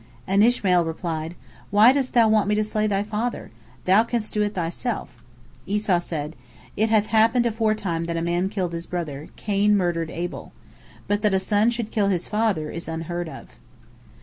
[0.25, 1.35] And Ishmael replied:
[1.69, 3.51] "Why dost thou want me to slay thy father?
[3.85, 5.21] thou canst do it thyself."
[5.67, 6.35] Esau said:
[6.75, 10.53] "It hath happened aforetime that a man killed his brother—Cain murdered Abel.
[11.07, 13.49] But that a son should kill his father is unheard of."